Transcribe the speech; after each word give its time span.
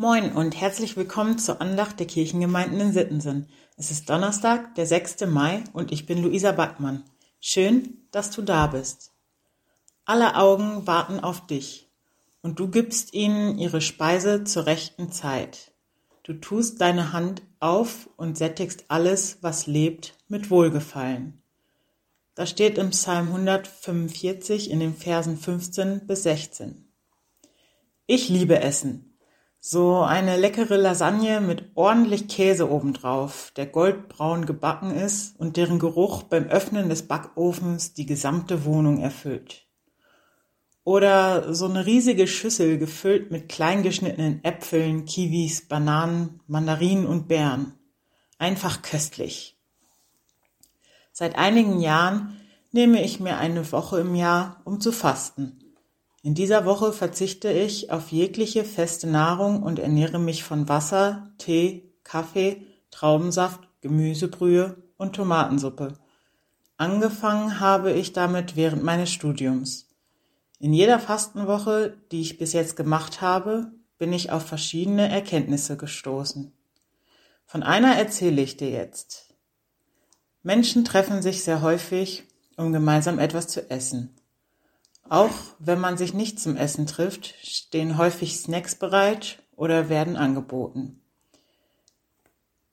Moin 0.00 0.32
und 0.32 0.58
herzlich 0.58 0.96
willkommen 0.96 1.38
zur 1.38 1.60
Andacht 1.60 2.00
der 2.00 2.06
Kirchengemeinden 2.06 2.80
in 2.80 2.92
Sittensen. 2.94 3.50
Es 3.76 3.90
ist 3.90 4.08
Donnerstag, 4.08 4.74
der 4.76 4.86
6. 4.86 5.26
Mai 5.26 5.62
und 5.74 5.92
ich 5.92 6.06
bin 6.06 6.22
Luisa 6.22 6.52
Backmann. 6.52 7.04
Schön, 7.38 7.98
dass 8.10 8.30
du 8.30 8.40
da 8.40 8.68
bist. 8.68 9.12
Alle 10.06 10.36
Augen 10.36 10.86
warten 10.86 11.20
auf 11.20 11.46
dich 11.46 11.90
und 12.40 12.58
du 12.58 12.68
gibst 12.68 13.12
ihnen 13.12 13.58
ihre 13.58 13.82
Speise 13.82 14.44
zur 14.44 14.64
rechten 14.64 15.12
Zeit. 15.12 15.72
Du 16.22 16.32
tust 16.32 16.80
deine 16.80 17.12
Hand 17.12 17.42
auf 17.58 18.08
und 18.16 18.38
sättigst 18.38 18.86
alles, 18.88 19.42
was 19.42 19.66
lebt, 19.66 20.16
mit 20.28 20.48
Wohlgefallen. 20.48 21.42
Das 22.34 22.48
steht 22.48 22.78
im 22.78 22.88
Psalm 22.88 23.26
145 23.26 24.70
in 24.70 24.80
den 24.80 24.94
Versen 24.94 25.36
15 25.36 26.06
bis 26.06 26.22
16. 26.22 26.88
Ich 28.06 28.30
liebe 28.30 28.60
Essen 28.60 29.09
so 29.62 30.00
eine 30.00 30.38
leckere 30.38 30.78
Lasagne 30.78 31.42
mit 31.42 31.70
ordentlich 31.74 32.28
Käse 32.28 32.70
obendrauf, 32.70 33.52
der 33.56 33.66
goldbraun 33.66 34.46
gebacken 34.46 34.90
ist 34.90 35.38
und 35.38 35.58
deren 35.58 35.78
Geruch 35.78 36.22
beim 36.22 36.46
Öffnen 36.46 36.88
des 36.88 37.06
Backofens 37.06 37.92
die 37.92 38.06
gesamte 38.06 38.64
Wohnung 38.64 39.00
erfüllt. 39.00 39.66
Oder 40.82 41.52
so 41.52 41.66
eine 41.66 41.84
riesige 41.84 42.26
Schüssel 42.26 42.78
gefüllt 42.78 43.30
mit 43.30 43.50
kleingeschnittenen 43.50 44.42
Äpfeln, 44.42 45.04
Kiwis, 45.04 45.68
Bananen, 45.68 46.40
Mandarinen 46.46 47.06
und 47.06 47.28
Beeren. 47.28 47.74
Einfach 48.38 48.80
köstlich. 48.80 49.58
Seit 51.12 51.36
einigen 51.36 51.80
Jahren 51.80 52.40
nehme 52.72 53.04
ich 53.04 53.20
mir 53.20 53.36
eine 53.36 53.70
Woche 53.72 54.00
im 54.00 54.14
Jahr, 54.14 54.62
um 54.64 54.80
zu 54.80 54.90
fasten. 54.90 55.59
In 56.22 56.34
dieser 56.34 56.66
Woche 56.66 56.92
verzichte 56.92 57.50
ich 57.50 57.90
auf 57.90 58.12
jegliche 58.12 58.64
feste 58.64 59.06
Nahrung 59.06 59.62
und 59.62 59.78
ernähre 59.78 60.18
mich 60.18 60.44
von 60.44 60.68
Wasser, 60.68 61.32
Tee, 61.38 61.94
Kaffee, 62.04 62.66
Traubensaft, 62.90 63.60
Gemüsebrühe 63.80 64.76
und 64.98 65.16
Tomatensuppe. 65.16 65.94
Angefangen 66.76 67.60
habe 67.60 67.92
ich 67.92 68.12
damit 68.12 68.54
während 68.54 68.82
meines 68.82 69.10
Studiums. 69.10 69.88
In 70.58 70.74
jeder 70.74 70.98
Fastenwoche, 70.98 71.96
die 72.12 72.20
ich 72.20 72.36
bis 72.36 72.52
jetzt 72.52 72.76
gemacht 72.76 73.22
habe, 73.22 73.72
bin 73.96 74.12
ich 74.12 74.30
auf 74.30 74.44
verschiedene 74.44 75.08
Erkenntnisse 75.08 75.78
gestoßen. 75.78 76.52
Von 77.46 77.62
einer 77.62 77.96
erzähle 77.96 78.42
ich 78.42 78.58
dir 78.58 78.70
jetzt. 78.70 79.34
Menschen 80.42 80.84
treffen 80.84 81.22
sich 81.22 81.44
sehr 81.44 81.62
häufig, 81.62 82.24
um 82.56 82.72
gemeinsam 82.72 83.18
etwas 83.18 83.48
zu 83.48 83.70
essen. 83.70 84.19
Auch 85.10 85.34
wenn 85.58 85.80
man 85.80 85.98
sich 85.98 86.14
nicht 86.14 86.38
zum 86.38 86.56
Essen 86.56 86.86
trifft, 86.86 87.34
stehen 87.42 87.98
häufig 87.98 88.36
Snacks 88.36 88.76
bereit 88.76 89.42
oder 89.56 89.88
werden 89.88 90.16
angeboten. 90.16 91.00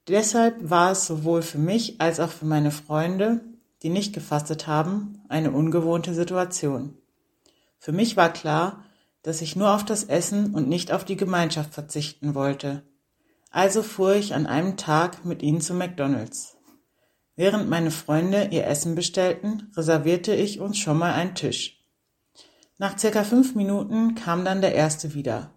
Deshalb 0.07 0.69
war 0.69 0.91
es 0.91 1.07
sowohl 1.07 1.41
für 1.41 1.57
mich 1.57 1.99
als 1.99 2.19
auch 2.19 2.29
für 2.29 2.45
meine 2.45 2.69
Freunde, 2.69 3.41
die 3.81 3.89
nicht 3.89 4.13
gefastet 4.13 4.67
haben, 4.67 5.19
eine 5.29 5.49
ungewohnte 5.51 6.13
Situation. 6.13 6.95
Für 7.79 7.91
mich 7.91 8.15
war 8.17 8.31
klar, 8.31 8.85
dass 9.23 9.41
ich 9.41 9.55
nur 9.55 9.73
auf 9.73 9.83
das 9.83 10.03
Essen 10.03 10.53
und 10.53 10.69
nicht 10.69 10.91
auf 10.91 11.05
die 11.05 11.17
Gemeinschaft 11.17 11.73
verzichten 11.73 12.35
wollte. 12.35 12.83
Also 13.49 13.81
fuhr 13.81 14.13
ich 14.13 14.35
an 14.35 14.45
einem 14.45 14.77
Tag 14.77 15.25
mit 15.25 15.41
ihnen 15.41 15.59
zu 15.59 15.73
McDonald's. 15.73 16.55
Während 17.35 17.67
meine 17.67 17.89
Freunde 17.89 18.49
ihr 18.51 18.67
Essen 18.67 18.93
bestellten, 18.93 19.71
reservierte 19.75 20.35
ich 20.35 20.59
uns 20.59 20.77
schon 20.77 20.99
mal 20.99 21.13
einen 21.13 21.33
Tisch. 21.33 21.76
Nach 22.79 22.97
circa 22.97 23.23
fünf 23.23 23.55
Minuten 23.55 24.13
kam 24.13 24.45
dann 24.45 24.61
der 24.61 24.75
erste 24.75 25.15
wieder. 25.15 25.51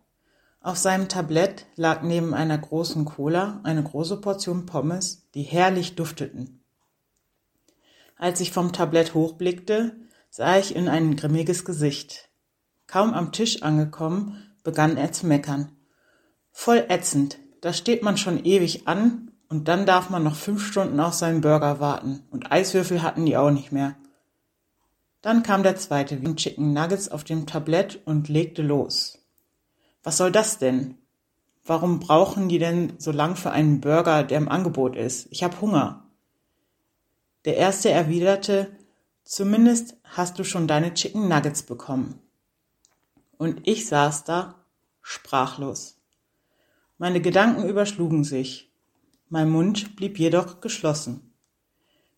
Auf 0.63 0.79
seinem 0.79 1.09
Tablett 1.09 1.67
lag 1.77 2.03
neben 2.03 2.33
einer 2.33 2.57
großen 2.57 3.05
Cola 3.05 3.61
eine 3.63 3.83
große 3.83 4.21
Portion 4.21 4.65
Pommes, 4.65 5.29
die 5.35 5.43
herrlich 5.43 5.97
dufteten. 5.97 6.63
Als 8.17 8.41
ich 8.41 8.53
vom 8.53 8.73
Tablett 8.73 9.15
hochblickte, 9.15 9.97
sah 10.31 10.59
ich 10.59 10.75
in 10.75 10.89
ein 10.89 11.17
grimmiges 11.17 11.65
Gesicht. 11.65 12.31
Kaum 12.87 13.13
am 13.13 13.33
Tisch 13.33 13.63
angekommen, 13.63 14.37
begann 14.63 14.97
er 14.97 15.13
zu 15.13 15.27
meckern. 15.27 15.73
Voll 16.53 16.85
ätzend, 16.89 17.39
da 17.61 17.73
steht 17.73 18.03
man 18.03 18.17
schon 18.17 18.45
ewig 18.45 18.89
an 18.89 19.31
und 19.49 19.69
dann 19.69 19.85
darf 19.85 20.09
man 20.09 20.23
noch 20.23 20.37
fünf 20.37 20.67
Stunden 20.67 21.01
auf 21.01 21.15
seinen 21.15 21.43
Burger 21.43 21.81
warten 21.81 22.23
und 22.31 22.51
Eiswürfel 22.51 23.03
hatten 23.03 23.27
die 23.27 23.37
auch 23.37 23.51
nicht 23.51 23.73
mehr. 23.73 23.97
Dann 25.23 25.43
kam 25.43 25.63
der 25.63 25.77
zweite 25.77 26.23
wie 26.23 26.35
Chicken 26.35 26.73
Nuggets 26.73 27.11
auf 27.11 27.25
dem 27.25 27.47
Tablett 27.47 28.01
und 28.07 28.29
legte 28.29 28.63
los. 28.63 29.19
Was 30.03 30.17
soll 30.17 30.33
das 30.33 30.59
denn? 30.59 30.97
Warum 31.65 32.01
brauchen 32.01 32.49
die 32.49 32.59
denn 32.59 32.95
so 32.99 33.13
lang 33.13 33.37
für 33.37 33.51
einen 33.51 33.81
Burger, 33.81 34.25
der 34.25 34.39
im 34.39 34.49
Angebot 34.49 34.97
ist? 34.97 35.29
Ich 35.31 35.45
hab 35.45 35.61
Hunger. 35.61 36.11
Der 37.45 37.57
erste 37.57 37.91
erwiderte, 37.91 38.71
zumindest 39.25 39.97
hast 40.05 40.39
du 40.39 40.45
schon 40.45 40.67
deine 40.67 40.95
Chicken 40.95 41.29
Nuggets 41.29 41.63
bekommen. 41.63 42.19
Und 43.37 43.67
ich 43.67 43.87
saß 43.87 44.25
da, 44.25 44.65
sprachlos. 45.03 45.99
Meine 46.99 47.21
Gedanken 47.21 47.69
überschlugen 47.69 48.25
sich. 48.25 48.73
Mein 49.29 49.49
Mund 49.49 49.97
blieb 49.97 50.19
jedoch 50.19 50.61
geschlossen. 50.61 51.33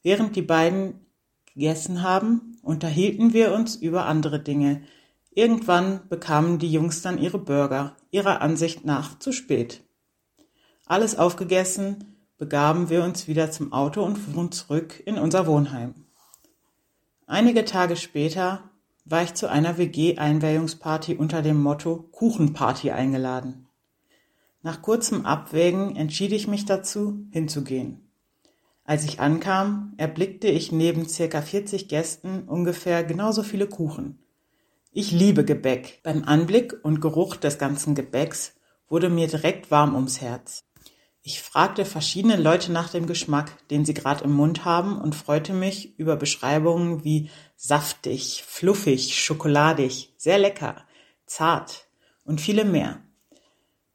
Während 0.03 0.35
die 0.35 0.43
beiden 0.43 1.07
gegessen 1.55 2.03
haben, 2.03 2.57
unterhielten 2.63 3.33
wir 3.33 3.53
uns 3.53 3.77
über 3.77 4.07
andere 4.07 4.41
Dinge. 4.41 4.83
Irgendwann 5.31 6.01
bekamen 6.09 6.59
die 6.59 6.71
Jungs 6.71 7.03
dann 7.03 7.19
ihre 7.19 7.39
Burger, 7.39 7.97
ihrer 8.11 8.41
Ansicht 8.41 8.85
nach 8.85 9.19
zu 9.19 9.33
spät. 9.33 9.83
Alles 10.87 11.17
aufgegessen, 11.19 12.17
begaben 12.39 12.91
wir 12.91 13.05
uns 13.05 13.29
wieder 13.29 13.51
zum 13.51 13.73
Auto 13.73 14.03
und 14.03 14.17
fuhren 14.17 14.53
zurück 14.53 15.03
in 15.07 15.17
unser 15.17 15.47
Wohnheim. 15.47 15.95
Einige 17.27 17.65
Tage 17.65 17.97
später 17.97 18.71
war 19.05 19.23
ich 19.23 19.35
zu 19.35 19.49
einer 19.49 19.79
WG-Einweihungsparty 19.79 21.17
unter 21.17 21.43
dem 21.43 21.63
Motto 21.63 22.09
Kuchenparty 22.13 22.91
eingeladen. 22.91 23.69
Nach 24.63 24.83
kurzem 24.83 25.27
Abwägen 25.27 25.97
entschied 25.97 26.33
ich 26.33 26.47
mich 26.47 26.67
dazu, 26.67 27.27
hinzugehen. 27.31 28.12
Als 28.85 29.05
ich 29.05 29.21
ankam, 29.21 29.95
erblickte 29.97 30.49
ich 30.49 30.73
neben 30.73 31.09
circa 31.09 31.41
40 31.41 31.89
Gästen 31.89 32.49
ungefähr 32.49 33.05
genauso 33.05 33.43
viele 33.43 33.69
Kuchen. 33.69 34.19
Ich 34.91 35.13
liebe 35.13 35.45
Gebäck. 35.45 36.01
Beim 36.03 36.25
Anblick 36.25 36.75
und 36.83 37.01
Geruch 37.01 37.37
des 37.37 37.59
ganzen 37.59 37.95
Gebäcks 37.95 38.55
wurde 38.89 39.09
mir 39.09 39.29
direkt 39.29 39.71
warm 39.71 39.95
ums 39.95 40.21
Herz. 40.21 40.65
Ich 41.23 41.41
fragte 41.41 41.85
verschiedene 41.85 42.37
Leute 42.37 42.73
nach 42.73 42.91
dem 42.91 43.07
Geschmack, 43.07 43.69
den 43.69 43.85
sie 43.85 43.95
gerade 43.95 44.25
im 44.25 44.33
Mund 44.33 44.65
haben 44.65 45.01
und 45.01 45.15
freute 45.15 45.53
mich 45.53 45.97
über 45.97 46.17
Beschreibungen 46.17 47.05
wie 47.05 47.31
saftig, 47.57 48.43
fluffig, 48.45 49.17
schokoladig, 49.17 50.13
sehr 50.17 50.39
lecker, 50.39 50.85
zart 51.25 51.87
und 52.25 52.41
viele 52.41 52.65
mehr. 52.65 53.01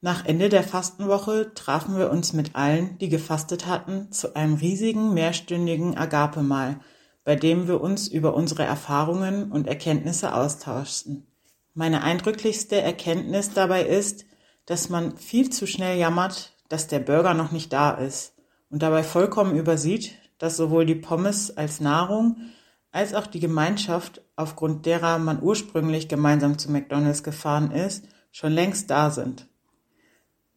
Nach 0.08 0.24
Ende 0.24 0.48
der 0.48 0.64
Fastenwoche 0.64 1.54
trafen 1.54 1.98
wir 1.98 2.10
uns 2.10 2.32
mit 2.32 2.56
allen, 2.56 2.98
die 3.00 3.10
gefastet 3.10 3.68
hatten, 3.68 4.10
zu 4.10 4.38
einem 4.38 4.54
riesigen 4.54 5.14
mehrstündigen 5.14 5.98
Agapemahl, 5.98 6.80
bei 7.26 7.36
dem 7.36 7.68
wir 7.68 7.82
uns 7.82 8.08
über 8.08 8.34
unsere 8.34 8.64
Erfahrungen 8.64 9.52
und 9.52 9.68
Erkenntnisse 9.68 10.34
austauschten. 10.34 11.28
Meine 11.74 12.04
eindrücklichste 12.04 12.80
Erkenntnis 12.80 13.52
dabei 13.52 13.84
ist, 13.84 14.24
dass 14.66 14.88
man 14.88 15.18
viel 15.18 15.50
zu 15.50 15.68
schnell 15.68 16.00
jammert, 16.00 16.54
dass 16.70 16.88
der 16.88 17.00
Burger 17.00 17.34
noch 17.34 17.52
nicht 17.52 17.74
da 17.74 17.92
ist 17.92 18.34
und 18.70 18.84
dabei 18.84 19.04
vollkommen 19.04 19.58
übersieht, 19.58 20.14
dass 20.38 20.56
sowohl 20.56 20.86
die 20.86 20.96
Pommes 20.96 21.58
als 21.58 21.82
Nahrung 21.82 22.38
als 22.94 23.14
auch 23.14 23.28
die 23.28 23.42
Gemeinschaft, 23.42 24.22
aufgrund 24.38 24.86
derer 24.86 25.20
man 25.20 25.44
ursprünglich 25.44 26.08
gemeinsam 26.08 26.58
zu 26.58 26.72
McDonald's 26.72 27.24
gefahren 27.24 27.72
ist, 27.72 28.06
schon 28.32 28.54
längst 28.54 28.90
da 28.90 29.10
sind 29.10 29.50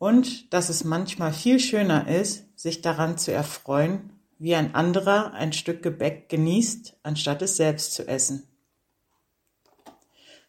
und 0.01 0.55
dass 0.55 0.71
es 0.71 0.83
manchmal 0.83 1.31
viel 1.31 1.61
schöner 1.61 2.09
ist, 2.09 2.59
sich 2.59 2.81
daran 2.81 3.19
zu 3.19 3.33
erfreuen, 3.33 4.19
wie 4.39 4.55
ein 4.55 4.75
anderer 4.75 5.35
ein 5.35 5.53
Stück 5.53 5.83
Gebäck 5.83 6.31
genießt, 6.31 6.97
anstatt 7.03 7.43
es 7.43 7.59
selbst 7.59 7.93
zu 7.93 8.09
essen. 8.09 8.49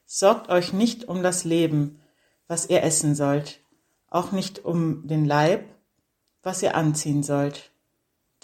Sorgt 0.05 0.49
euch 0.49 0.71
nicht 0.71 1.03
um 1.03 1.21
das 1.21 1.43
Leben, 1.43 1.99
was 2.47 2.69
ihr 2.69 2.81
essen 2.81 3.13
sollt, 3.13 3.59
auch 4.07 4.31
nicht 4.31 4.63
um 4.63 5.05
den 5.05 5.25
Leib, 5.25 5.65
was 6.43 6.63
ihr 6.63 6.73
anziehen 6.73 7.21
sollt. 7.21 7.71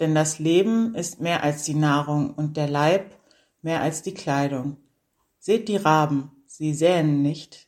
Denn 0.00 0.14
das 0.14 0.38
Leben 0.38 0.94
ist 0.94 1.22
mehr 1.22 1.42
als 1.42 1.64
die 1.64 1.74
Nahrung 1.74 2.34
und 2.34 2.58
der 2.58 2.68
Leib 2.68 3.16
mehr 3.62 3.80
als 3.80 4.02
die 4.02 4.14
Kleidung. 4.14 4.76
Seht 5.38 5.68
die 5.68 5.76
Raben, 5.76 6.32
sie 6.46 6.74
säen 6.74 7.22
nicht, 7.22 7.66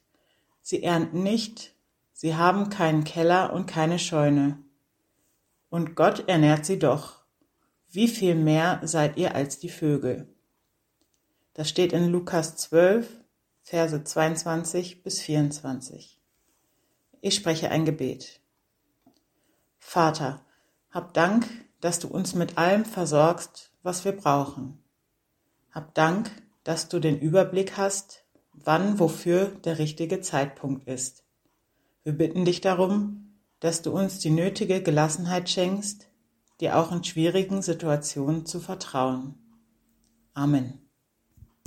sie 0.60 0.82
ernten 0.82 1.22
nicht, 1.22 1.74
Sie 2.20 2.36
haben 2.36 2.68
keinen 2.68 3.04
Keller 3.04 3.50
und 3.50 3.64
keine 3.64 3.98
Scheune. 3.98 4.58
Und 5.70 5.94
Gott 5.94 6.28
ernährt 6.28 6.66
sie 6.66 6.78
doch. 6.78 7.22
Wie 7.88 8.08
viel 8.08 8.34
mehr 8.34 8.78
seid 8.82 9.16
ihr 9.16 9.34
als 9.34 9.58
die 9.58 9.70
Vögel? 9.70 10.28
Das 11.54 11.70
steht 11.70 11.94
in 11.94 12.10
Lukas 12.10 12.56
12, 12.56 13.08
Verse 13.62 14.04
22 14.04 15.02
bis 15.02 15.22
24. 15.22 16.20
Ich 17.22 17.34
spreche 17.36 17.70
ein 17.70 17.86
Gebet. 17.86 18.42
Vater, 19.78 20.44
hab 20.90 21.14
Dank, 21.14 21.48
dass 21.80 22.00
du 22.00 22.08
uns 22.08 22.34
mit 22.34 22.58
allem 22.58 22.84
versorgst, 22.84 23.72
was 23.82 24.04
wir 24.04 24.12
brauchen. 24.12 24.84
Hab 25.70 25.94
Dank, 25.94 26.30
dass 26.64 26.90
du 26.90 26.98
den 26.98 27.18
Überblick 27.18 27.78
hast, 27.78 28.26
wann 28.52 28.98
wofür 28.98 29.46
der 29.46 29.78
richtige 29.78 30.20
Zeitpunkt 30.20 30.86
ist. 30.86 31.24
Wir 32.02 32.12
bitten 32.14 32.44
dich 32.44 32.60
darum, 32.60 33.38
dass 33.60 33.82
du 33.82 33.92
uns 33.92 34.18
die 34.18 34.30
nötige 34.30 34.82
Gelassenheit 34.82 35.50
schenkst, 35.50 36.08
dir 36.60 36.78
auch 36.78 36.92
in 36.92 37.04
schwierigen 37.04 37.62
Situationen 37.62 38.46
zu 38.46 38.60
vertrauen. 38.60 39.34
Amen. 40.32 40.89